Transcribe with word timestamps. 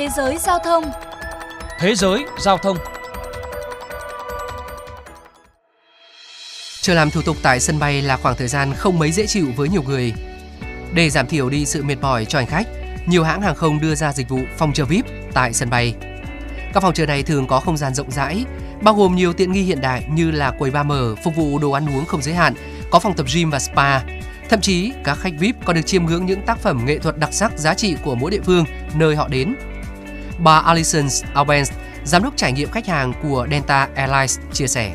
Thế 0.00 0.08
giới 0.16 0.38
giao 0.38 0.58
thông 0.58 0.84
Thế 1.78 1.94
giới 1.94 2.24
giao 2.38 2.58
thông 2.58 2.76
Chờ 6.80 6.94
làm 6.94 7.10
thủ 7.10 7.22
tục 7.22 7.36
tại 7.42 7.60
sân 7.60 7.78
bay 7.78 8.02
là 8.02 8.16
khoảng 8.16 8.36
thời 8.36 8.48
gian 8.48 8.74
không 8.74 8.98
mấy 8.98 9.12
dễ 9.12 9.26
chịu 9.26 9.46
với 9.56 9.68
nhiều 9.68 9.82
người. 9.82 10.12
Để 10.94 11.10
giảm 11.10 11.26
thiểu 11.26 11.50
đi 11.50 11.66
sự 11.66 11.82
mệt 11.82 11.96
mỏi 12.00 12.24
cho 12.24 12.38
hành 12.38 12.48
khách, 12.48 12.66
nhiều 13.06 13.24
hãng 13.24 13.42
hàng 13.42 13.54
không 13.54 13.80
đưa 13.80 13.94
ra 13.94 14.12
dịch 14.12 14.28
vụ 14.28 14.38
phòng 14.58 14.72
chờ 14.72 14.84
VIP 14.84 15.04
tại 15.34 15.52
sân 15.52 15.70
bay. 15.70 15.94
Các 16.74 16.82
phòng 16.82 16.94
chờ 16.94 17.06
này 17.06 17.22
thường 17.22 17.46
có 17.46 17.60
không 17.60 17.76
gian 17.76 17.94
rộng 17.94 18.10
rãi, 18.10 18.44
bao 18.82 18.94
gồm 18.94 19.16
nhiều 19.16 19.32
tiện 19.32 19.52
nghi 19.52 19.62
hiện 19.62 19.80
đại 19.80 20.04
như 20.10 20.30
là 20.30 20.50
quầy 20.50 20.70
bar 20.70 20.86
mở, 20.86 21.14
phục 21.24 21.36
vụ 21.36 21.58
đồ 21.58 21.70
ăn 21.70 21.86
uống 21.96 22.04
không 22.04 22.22
giới 22.22 22.34
hạn, 22.34 22.54
có 22.90 22.98
phòng 22.98 23.14
tập 23.16 23.26
gym 23.34 23.50
và 23.50 23.58
spa. 23.58 24.00
Thậm 24.48 24.60
chí, 24.60 24.92
các 25.04 25.18
khách 25.18 25.32
VIP 25.38 25.56
còn 25.64 25.76
được 25.76 25.86
chiêm 25.86 26.06
ngưỡng 26.06 26.26
những 26.26 26.42
tác 26.42 26.58
phẩm 26.58 26.84
nghệ 26.86 26.98
thuật 26.98 27.18
đặc 27.18 27.32
sắc 27.32 27.58
giá 27.58 27.74
trị 27.74 27.96
của 28.04 28.14
mỗi 28.14 28.30
địa 28.30 28.40
phương 28.44 28.64
nơi 28.94 29.16
họ 29.16 29.28
đến. 29.28 29.56
Bà 30.42 30.58
Alison 30.58 31.08
Albans, 31.34 31.70
giám 32.04 32.22
đốc 32.22 32.36
trải 32.36 32.52
nghiệm 32.52 32.70
khách 32.70 32.86
hàng 32.86 33.12
của 33.22 33.46
Delta 33.50 33.88
Airlines 33.94 34.38
chia 34.52 34.66
sẻ. 34.66 34.92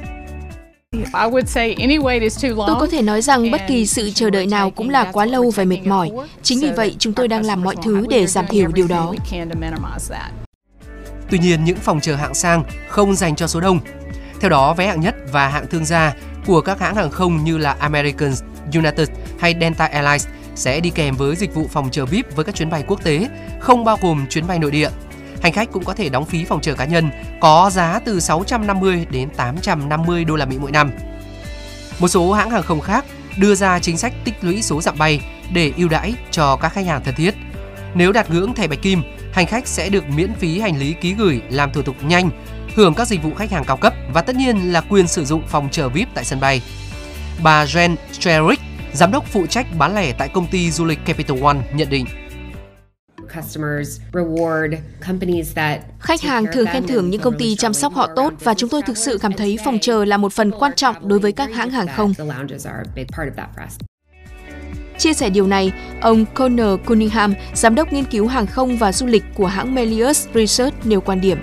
Tôi 2.68 2.76
có 2.80 2.88
thể 2.92 3.02
nói 3.02 3.22
rằng 3.22 3.52
bất 3.52 3.62
kỳ 3.68 3.86
sự 3.86 4.12
chờ 4.16 4.30
đợi 4.30 4.46
nào 4.46 4.70
cũng 4.70 4.90
là 4.90 5.12
quá 5.14 5.26
lâu 5.26 5.52
và 5.56 5.64
mệt 5.64 5.86
mỏi. 5.86 6.12
Chính 6.44 6.60
vì 6.60 6.72
vậy, 6.72 6.96
chúng 7.00 7.14
tôi 7.14 7.28
đang 7.28 7.46
làm 7.46 7.64
mọi 7.64 7.76
thứ 7.84 8.06
để 8.10 8.28
giảm 8.28 8.48
thiểu 8.48 8.68
điều 8.68 8.88
đó. 8.88 9.14
Tuy 11.30 11.40
nhiên, 11.40 11.64
những 11.64 11.78
phòng 11.78 12.00
chờ 12.00 12.16
hạng 12.16 12.34
sang 12.34 12.64
không 12.90 13.16
dành 13.16 13.36
cho 13.36 13.48
số 13.48 13.60
đông. 13.60 13.80
Theo 14.42 14.50
đó, 14.50 14.74
vé 14.74 14.88
hạng 14.88 15.02
nhất 15.02 15.16
và 15.32 15.48
hạng 15.48 15.68
thương 15.68 15.86
gia 15.86 16.14
của 16.46 16.62
các 16.62 16.80
hãng 16.80 16.96
hàng 16.96 17.12
không 17.12 17.44
như 17.44 17.58
là 17.58 17.76
American, 17.80 18.32
United 18.74 19.10
hay 19.40 19.56
Delta 19.62 19.86
Airlines 19.86 20.28
sẽ 20.56 20.80
đi 20.80 20.90
kèm 20.90 21.16
với 21.16 21.36
dịch 21.36 21.54
vụ 21.54 21.68
phòng 21.72 21.90
chờ 21.92 22.06
VIP 22.06 22.36
với 22.36 22.46
các 22.46 22.56
chuyến 22.56 22.70
bay 22.70 22.84
quốc 22.88 23.04
tế, 23.04 23.28
không 23.60 23.86
bao 23.86 23.98
gồm 24.02 24.26
chuyến 24.30 24.48
bay 24.48 24.60
nội 24.60 24.72
địa. 24.72 24.90
Hành 25.46 25.54
khách 25.54 25.72
cũng 25.72 25.84
có 25.84 25.94
thể 25.94 26.10
đóng 26.10 26.26
phí 26.26 26.46
phòng 26.46 26.62
chờ 26.62 26.74
cá 26.74 26.86
nhân 26.86 27.10
có 27.40 27.70
giá 27.74 28.00
từ 28.06 28.20
650 28.20 29.06
đến 29.10 29.30
850 29.30 30.24
đô 30.24 30.36
la 30.36 30.46
Mỹ 30.46 30.58
mỗi 30.62 30.72
năm. 30.72 30.92
Một 32.00 32.08
số 32.08 32.34
hãng 32.34 32.50
hàng 32.50 32.64
không 32.64 32.82
khác 32.82 33.06
đưa 33.38 33.56
ra 33.56 33.80
chính 33.80 33.98
sách 33.98 34.14
tích 34.24 34.34
lũy 34.42 34.62
số 34.62 34.82
dặm 34.82 34.98
bay 34.98 35.22
để 35.54 35.74
ưu 35.78 35.88
đãi 35.88 36.14
cho 36.32 36.56
các 36.56 36.70
khách 36.70 36.86
hàng 36.86 37.04
thân 37.04 37.16
thiết. 37.16 37.36
Nếu 37.96 38.12
đạt 38.12 38.32
ngưỡng 38.32 38.54
thẻ 38.54 38.68
bạch 38.68 38.82
kim, 38.82 39.02
hành 39.34 39.46
khách 39.46 39.68
sẽ 39.68 39.90
được 39.90 40.10
miễn 40.10 40.34
phí 40.34 40.60
hành 40.60 40.80
lý 40.80 40.94
ký 40.94 41.14
gửi 41.14 41.42
làm 41.50 41.74
thủ 41.74 41.82
tục 41.82 41.96
nhanh, 42.04 42.30
hưởng 42.76 42.94
các 42.94 43.08
dịch 43.08 43.24
vụ 43.24 43.34
khách 43.38 43.52
hàng 43.52 43.64
cao 43.64 43.78
cấp 43.78 43.94
và 44.14 44.22
tất 44.22 44.36
nhiên 44.36 44.74
là 44.74 44.82
quyền 44.82 45.08
sử 45.08 45.26
dụng 45.26 45.44
phòng 45.48 45.70
chờ 45.72 45.90
VIP 45.90 46.08
tại 46.14 46.26
sân 46.26 46.40
bay. 46.40 46.62
Bà 47.44 47.66
Jen 47.66 47.96
Strerick, 48.12 48.64
giám 48.94 49.12
đốc 49.12 49.26
phụ 49.28 49.46
trách 49.48 49.68
bán 49.78 49.96
lẻ 49.96 50.12
tại 50.12 50.28
công 50.28 50.48
ty 50.48 50.72
du 50.72 50.86
lịch 50.86 51.06
Capital 51.06 51.44
One 51.44 51.58
nhận 51.74 51.90
định. 51.90 52.06
Khách 56.00 56.22
hàng 56.22 56.46
thường 56.54 56.68
khen 56.68 56.88
thưởng 56.88 57.10
những 57.10 57.22
công 57.22 57.38
ty 57.38 57.56
chăm 57.56 57.74
sóc 57.74 57.94
họ 57.94 58.08
tốt 58.16 58.34
và 58.44 58.54
chúng 58.54 58.70
tôi 58.70 58.82
thực 58.82 58.98
sự 58.98 59.18
cảm 59.22 59.34
thấy 59.34 59.58
phòng 59.66 59.80
chờ 59.82 60.06
là 60.06 60.18
một 60.18 60.34
phần 60.34 60.52
quan 60.52 60.72
trọng 60.76 61.08
đối 61.08 61.20
với 61.20 61.32
các 61.32 61.54
hãng 61.54 61.70
hàng 61.70 61.88
không. 61.96 62.14
Chia 64.98 65.14
sẻ 65.14 65.30
điều 65.30 65.48
này, 65.48 65.74
ông 66.02 66.26
Connor 66.26 66.80
Cunningham, 66.86 67.34
giám 67.54 67.76
đốc 67.76 67.94
nghiên 67.94 68.06
cứu 68.06 68.28
hàng 68.28 68.48
không 68.48 68.78
và 68.78 68.92
du 68.92 69.06
lịch 69.06 69.24
của 69.36 69.48
hãng 69.48 69.76
Melius 69.76 70.28
Research 70.34 70.86
nêu 70.86 71.02
quan 71.02 71.22
điểm. 71.22 71.38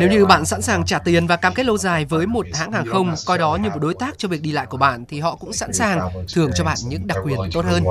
Nếu 0.00 0.08
như 0.10 0.26
bạn 0.26 0.44
sẵn 0.44 0.62
sàng 0.62 0.84
trả 0.84 0.98
tiền 0.98 1.26
và 1.26 1.36
cam 1.36 1.54
kết 1.54 1.66
lâu 1.66 1.78
dài 1.78 2.04
với 2.04 2.26
một 2.26 2.46
hãng 2.54 2.72
hàng 2.72 2.86
không, 2.86 3.14
coi 3.26 3.38
đó 3.38 3.58
như 3.62 3.70
một 3.70 3.80
đối 3.80 3.94
tác 3.94 4.14
cho 4.18 4.28
việc 4.28 4.42
đi 4.42 4.52
lại 4.52 4.66
của 4.66 4.76
bạn, 4.76 5.04
thì 5.08 5.20
họ 5.20 5.36
cũng 5.36 5.52
sẵn 5.52 5.72
sàng 5.72 6.10
thưởng 6.34 6.50
cho 6.54 6.64
bạn 6.64 6.76
những 6.88 7.06
đặc 7.06 7.18
quyền 7.24 7.38
tốt 7.52 7.64
hơn. 7.64 7.84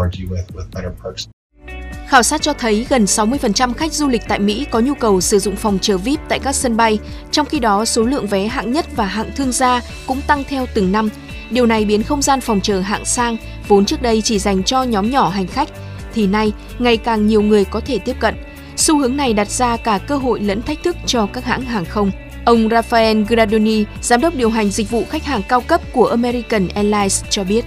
Khảo 2.08 2.24
sát 2.24 2.42
cho 2.42 2.54
thấy 2.54 2.86
gần 2.90 3.06
60% 3.06 3.74
khách 3.74 3.94
du 3.94 4.08
lịch 4.08 4.22
tại 4.28 4.40
Mỹ 4.40 4.66
có 4.72 4.80
nhu 4.80 4.94
cầu 4.94 5.22
sử 5.22 5.40
dụng 5.40 5.56
phòng 5.56 5.80
chờ 5.82 5.98
VIP 5.98 6.20
tại 6.30 6.40
các 6.40 6.56
sân 6.56 6.78
bay, 6.78 7.00
trong 7.32 7.46
khi 7.46 7.60
đó 7.60 7.86
số 7.86 8.04
lượng 8.04 8.28
vé 8.28 8.48
hạng 8.48 8.72
nhất 8.72 8.86
và 8.96 9.06
hạng 9.06 9.32
thương 9.36 9.52
gia 9.52 9.82
cũng 10.08 10.22
tăng 10.22 10.44
theo 10.44 10.66
từng 10.74 10.92
năm. 10.92 11.10
Điều 11.50 11.66
này 11.66 11.86
biến 11.86 12.04
không 12.04 12.22
gian 12.22 12.42
phòng 12.42 12.62
chờ 12.62 12.80
hạng 12.80 13.06
sang, 13.06 13.38
vốn 13.68 13.86
trước 13.86 14.02
đây 14.02 14.22
chỉ 14.22 14.40
dành 14.40 14.64
cho 14.64 14.84
nhóm 14.84 15.12
nhỏ 15.12 15.30
hành 15.30 15.48
khách, 15.48 15.70
thì 16.14 16.28
nay 16.28 16.54
ngày 16.80 16.98
càng 16.98 17.28
nhiều 17.28 17.42
người 17.42 17.66
có 17.66 17.80
thể 17.80 18.00
tiếp 18.00 18.16
cận. 18.20 18.36
Xu 18.84 19.00
hướng 19.00 19.18
này 19.18 19.34
đặt 19.34 19.50
ra 19.50 19.78
cả 19.78 19.98
cơ 20.08 20.18
hội 20.18 20.40
lẫn 20.40 20.62
thách 20.62 20.84
thức 20.84 20.98
cho 21.06 21.28
các 21.34 21.46
hãng 21.46 21.62
hàng 21.62 21.86
không. 21.86 22.12
Ông 22.46 22.68
Rafael 22.70 23.26
Gradoni, 23.26 23.86
giám 24.02 24.22
đốc 24.22 24.36
điều 24.36 24.50
hành 24.50 24.70
dịch 24.70 24.90
vụ 24.90 25.04
khách 25.10 25.24
hàng 25.24 25.42
cao 25.48 25.62
cấp 25.62 25.82
của 25.94 26.06
American 26.06 26.68
Airlines 26.68 27.24
cho 27.30 27.44
biết. 27.44 27.66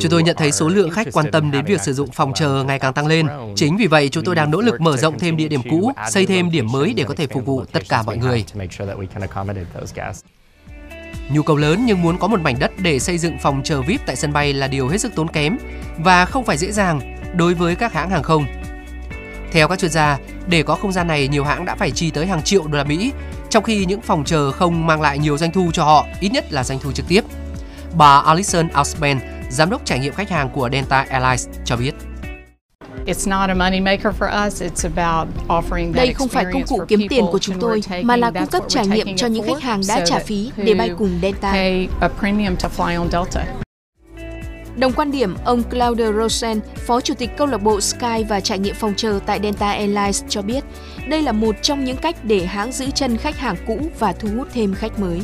Chúng 0.00 0.10
tôi 0.10 0.22
nhận 0.22 0.36
thấy 0.36 0.52
số 0.52 0.68
lượng 0.68 0.90
khách 0.90 1.06
quan 1.12 1.30
tâm 1.32 1.50
đến 1.50 1.64
việc 1.64 1.80
sử 1.80 1.92
dụng 1.92 2.10
phòng 2.10 2.32
chờ 2.34 2.64
ngày 2.64 2.78
càng 2.78 2.92
tăng 2.92 3.06
lên. 3.06 3.26
Chính 3.56 3.76
vì 3.76 3.86
vậy, 3.86 4.08
chúng 4.08 4.24
tôi 4.24 4.34
đang 4.34 4.50
nỗ 4.50 4.60
lực 4.60 4.80
mở 4.80 4.96
rộng 4.96 5.18
thêm 5.18 5.36
địa 5.36 5.48
điểm 5.48 5.60
cũ, 5.70 5.92
xây 6.10 6.26
thêm 6.26 6.50
điểm 6.50 6.72
mới 6.72 6.92
để 6.96 7.04
có 7.04 7.14
thể 7.14 7.26
phục 7.26 7.46
vụ 7.46 7.64
tất 7.72 7.88
cả 7.88 8.02
mọi 8.02 8.16
người. 8.16 8.44
Nhu 11.32 11.42
cầu 11.42 11.56
lớn 11.56 11.82
nhưng 11.86 12.02
muốn 12.02 12.18
có 12.18 12.28
một 12.28 12.40
mảnh 12.40 12.58
đất 12.58 12.72
để 12.78 12.98
xây 12.98 13.18
dựng 13.18 13.38
phòng 13.42 13.60
chờ 13.64 13.82
VIP 13.82 14.00
tại 14.06 14.16
sân 14.16 14.32
bay 14.32 14.52
là 14.52 14.68
điều 14.68 14.88
hết 14.88 15.00
sức 15.00 15.12
tốn 15.14 15.28
kém 15.28 15.58
và 15.98 16.24
không 16.24 16.44
phải 16.44 16.56
dễ 16.56 16.72
dàng 16.72 17.11
đối 17.36 17.54
với 17.54 17.74
các 17.74 17.92
hãng 17.92 18.10
hàng 18.10 18.22
không. 18.22 18.46
Theo 19.52 19.68
các 19.68 19.78
chuyên 19.78 19.90
gia, 19.90 20.18
để 20.46 20.62
có 20.62 20.74
không 20.74 20.92
gian 20.92 21.06
này, 21.06 21.28
nhiều 21.28 21.44
hãng 21.44 21.64
đã 21.64 21.74
phải 21.74 21.90
chi 21.90 22.10
tới 22.10 22.26
hàng 22.26 22.42
triệu 22.42 22.66
đô 22.66 22.78
la 22.78 22.84
Mỹ, 22.84 23.12
trong 23.50 23.64
khi 23.64 23.84
những 23.84 24.00
phòng 24.00 24.24
chờ 24.24 24.52
không 24.52 24.86
mang 24.86 25.00
lại 25.00 25.18
nhiều 25.18 25.38
doanh 25.38 25.52
thu 25.52 25.70
cho 25.72 25.84
họ, 25.84 26.06
ít 26.20 26.28
nhất 26.32 26.52
là 26.52 26.64
doanh 26.64 26.78
thu 26.78 26.92
trực 26.92 27.08
tiếp. 27.08 27.24
Bà 27.96 28.18
Alison 28.18 28.68
Ausben, 28.68 29.18
giám 29.50 29.70
đốc 29.70 29.84
trải 29.84 29.98
nghiệm 29.98 30.14
khách 30.14 30.30
hàng 30.30 30.50
của 30.50 30.68
Delta 30.72 31.06
Airlines 31.10 31.48
cho 31.64 31.76
biết. 31.76 31.94
Đây 35.94 36.14
không 36.14 36.28
phải 36.28 36.44
công 36.52 36.62
cụ 36.66 36.84
kiếm 36.88 37.00
tiền 37.08 37.24
của 37.32 37.38
chúng 37.38 37.60
tôi, 37.60 37.80
mà 38.02 38.16
là 38.16 38.30
cung 38.30 38.46
cấp 38.46 38.62
trải 38.68 38.86
nghiệm 38.86 39.16
cho 39.16 39.26
những 39.26 39.46
khách 39.46 39.62
hàng 39.62 39.80
đã 39.88 40.04
trả 40.06 40.18
phí 40.18 40.52
để 40.56 40.74
bay 40.74 40.90
cùng 40.98 41.18
Delta. 41.22 41.52
Đồng 44.76 44.92
quan 44.92 45.10
điểm, 45.10 45.34
ông 45.44 45.62
Claude 45.62 46.12
Rosen, 46.12 46.60
Phó 46.86 47.00
Chủ 47.00 47.14
tịch 47.14 47.30
câu 47.36 47.46
lạc 47.46 47.62
bộ 47.62 47.80
Sky 47.80 48.24
và 48.28 48.40
trải 48.40 48.58
nghiệm 48.58 48.74
phòng 48.74 48.94
chờ 48.96 49.18
tại 49.26 49.40
Delta 49.42 49.72
Airlines 49.72 50.24
cho 50.28 50.42
biết, 50.42 50.64
đây 51.08 51.22
là 51.22 51.32
một 51.32 51.54
trong 51.62 51.84
những 51.84 51.96
cách 51.96 52.24
để 52.24 52.46
hãng 52.46 52.72
giữ 52.72 52.90
chân 52.90 53.16
khách 53.16 53.38
hàng 53.38 53.56
cũ 53.66 53.78
và 53.98 54.12
thu 54.12 54.28
hút 54.36 54.48
thêm 54.52 54.74
khách 54.74 54.98
mới. 54.98 55.20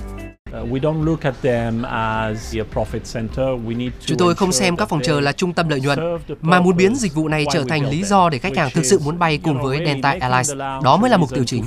Chúng 4.01 4.19
tôi 4.19 4.35
không 4.35 4.53
xem 4.53 4.77
các 4.77 4.89
phòng 4.89 5.01
chờ 5.03 5.21
là 5.21 5.33
trung 5.33 5.53
tâm 5.53 5.69
lợi 5.69 5.81
nhuận, 5.81 5.99
mà 6.41 6.61
muốn 6.61 6.77
biến 6.77 6.95
dịch 6.95 7.15
vụ 7.15 7.29
này 7.29 7.45
trở 7.53 7.65
thành 7.69 7.91
lý 7.91 8.03
do 8.03 8.29
để 8.29 8.39
khách 8.39 8.57
hàng 8.57 8.71
thực 8.75 8.85
sự 8.85 8.99
muốn 9.05 9.19
bay 9.19 9.39
cùng 9.43 9.63
với 9.63 9.79
Delta 9.87 10.17
Airlines. 10.21 10.53
Đó 10.83 10.97
mới 10.97 11.11
là 11.11 11.17
mục 11.17 11.31
tiêu 11.35 11.45
chính. 11.45 11.65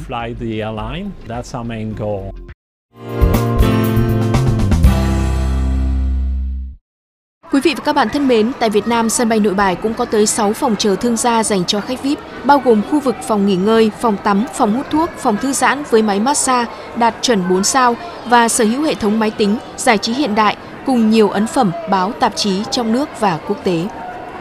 Quý 7.52 7.60
vị 7.64 7.74
và 7.78 7.84
các 7.86 7.96
bạn 7.96 8.10
thân 8.10 8.28
mến, 8.28 8.52
tại 8.60 8.70
Việt 8.70 8.88
Nam, 8.88 9.10
sân 9.10 9.30
bay 9.30 9.40
Nội 9.40 9.54
Bài 9.54 9.76
cũng 9.76 9.94
có 9.94 10.06
tới 10.06 10.26
6 10.26 10.54
phòng 10.54 10.76
chờ 10.76 10.96
thương 10.96 11.18
gia 11.18 11.44
dành 11.44 11.66
cho 11.66 11.82
khách 11.82 12.04
VIP, 12.04 12.20
bao 12.44 12.62
gồm 12.66 12.82
khu 12.92 13.00
vực 13.00 13.16
phòng 13.28 13.46
nghỉ 13.46 13.56
ngơi, 13.56 13.92
phòng 14.00 14.18
tắm, 14.24 14.46
phòng 14.54 14.74
hút 14.74 14.86
thuốc, 14.90 15.10
phòng 15.18 15.38
thư 15.38 15.54
giãn 15.54 15.84
với 15.90 16.02
máy 16.02 16.20
massage 16.20 16.72
đạt 16.96 17.16
chuẩn 17.22 17.50
4 17.50 17.64
sao 17.64 17.96
và 18.26 18.50
sở 18.50 18.66
hữu 18.66 18.84
hệ 18.84 18.96
thống 18.96 19.20
máy 19.20 19.32
tính, 19.32 19.58
giải 19.78 19.98
trí 19.98 20.14
hiện 20.14 20.36
đại 20.36 20.56
cùng 20.86 21.10
nhiều 21.10 21.30
ấn 21.30 21.48
phẩm, 21.48 21.72
báo, 21.90 22.12
tạp 22.20 22.36
chí 22.36 22.64
trong 22.72 22.92
nước 22.92 23.20
và 23.20 23.40
quốc 23.48 23.58
tế. 23.64 23.84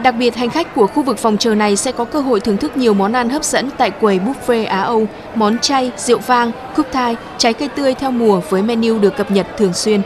Đặc 0.03 0.15
biệt, 0.19 0.35
hành 0.35 0.49
khách 0.49 0.75
của 0.75 0.87
khu 0.87 1.03
vực 1.03 1.17
phòng 1.17 1.37
chờ 1.37 1.55
này 1.55 1.75
sẽ 1.75 1.91
có 1.91 2.05
cơ 2.05 2.21
hội 2.21 2.39
thưởng 2.39 2.57
thức 2.57 2.77
nhiều 2.77 2.93
món 2.93 3.13
ăn 3.13 3.29
hấp 3.29 3.43
dẫn 3.43 3.69
tại 3.77 3.91
quầy 3.91 4.19
buffet 4.19 4.67
Á 4.67 4.81
Âu, 4.81 5.07
món 5.35 5.59
chay, 5.59 5.91
rượu 5.97 6.19
vang, 6.19 6.51
cúp 6.75 6.87
thai, 6.91 7.15
trái 7.37 7.53
cây 7.53 7.67
tươi 7.67 7.93
theo 7.93 8.11
mùa 8.11 8.41
với 8.49 8.61
menu 8.61 8.99
được 8.99 9.17
cập 9.17 9.31
nhật 9.31 9.47
thường 9.57 9.73
xuyên. 9.73 10.01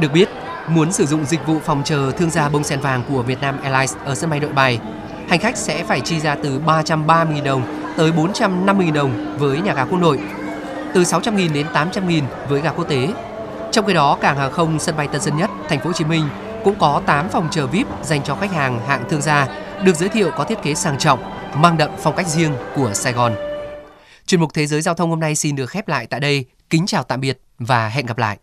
Được 0.00 0.12
biết, 0.12 0.25
Muốn 0.68 0.92
sử 0.92 1.06
dụng 1.06 1.24
dịch 1.24 1.46
vụ 1.46 1.58
phòng 1.64 1.82
chờ 1.84 2.12
thương 2.16 2.30
gia 2.30 2.48
bông 2.48 2.64
sen 2.64 2.80
vàng 2.80 3.02
của 3.08 3.22
Vietnam 3.22 3.58
Airlines 3.62 3.96
ở 4.04 4.14
sân 4.14 4.30
bay 4.30 4.40
Nội 4.40 4.52
Bài, 4.52 4.78
hành 5.28 5.40
khách 5.40 5.56
sẽ 5.56 5.84
phải 5.84 6.00
chi 6.00 6.20
ra 6.20 6.34
từ 6.34 6.60
330.000 6.66 7.42
đồng 7.44 7.62
tới 7.96 8.12
450.000 8.12 8.92
đồng 8.92 9.36
với 9.38 9.60
nhà 9.60 9.74
ga 9.74 9.84
quốc 9.84 9.98
nội, 9.98 10.20
từ 10.94 11.02
600.000 11.02 11.52
đến 11.52 11.66
800.000 11.74 12.22
với 12.48 12.60
ga 12.60 12.70
quốc 12.70 12.84
tế. 12.84 13.08
Trong 13.72 13.86
khi 13.86 13.94
đó, 13.94 14.18
cảng 14.20 14.36
hàng 14.36 14.52
không 14.52 14.78
sân 14.78 14.96
bay 14.96 15.08
Tân 15.08 15.20
Sơn 15.20 15.36
Nhất, 15.36 15.50
thành 15.68 15.78
phố 15.80 15.86
Hồ 15.86 15.92
Chí 15.92 16.04
Minh 16.04 16.28
cũng 16.64 16.74
có 16.78 17.02
8 17.06 17.28
phòng 17.28 17.48
chờ 17.50 17.66
VIP 17.66 17.86
dành 18.02 18.22
cho 18.22 18.34
khách 18.34 18.52
hàng 18.52 18.80
hạng 18.86 19.04
thương 19.10 19.22
gia, 19.22 19.48
được 19.84 19.96
giới 19.96 20.08
thiệu 20.08 20.30
có 20.36 20.44
thiết 20.44 20.62
kế 20.62 20.74
sang 20.74 20.98
trọng, 20.98 21.18
mang 21.54 21.76
đậm 21.76 21.90
phong 21.98 22.16
cách 22.16 22.26
riêng 22.26 22.52
của 22.76 22.92
Sài 22.94 23.12
Gòn. 23.12 23.34
Chuyên 24.26 24.40
mục 24.40 24.54
Thế 24.54 24.66
giới 24.66 24.82
giao 24.82 24.94
thông 24.94 25.10
hôm 25.10 25.20
nay 25.20 25.34
xin 25.34 25.56
được 25.56 25.66
khép 25.66 25.88
lại 25.88 26.06
tại 26.06 26.20
đây. 26.20 26.44
Kính 26.70 26.86
chào 26.86 27.02
tạm 27.02 27.20
biệt 27.20 27.40
và 27.58 27.88
hẹn 27.88 28.06
gặp 28.06 28.18
lại. 28.18 28.38